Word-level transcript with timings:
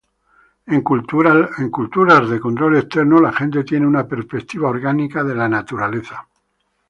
En 0.65 0.81
culturas 0.81 2.27
de 2.27 2.39
control 2.39 2.75
externo, 2.75 3.21
la 3.21 3.31
gente 3.31 3.63
tiene 3.63 3.85
una 3.85 4.07
perspectiva 4.07 4.67
orgánica 4.67 5.23
de 5.23 5.35
la 5.35 5.47
naturaleza. 5.47 6.27